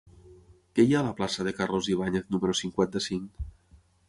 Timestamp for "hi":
0.87-0.95